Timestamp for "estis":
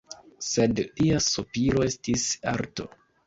1.91-2.27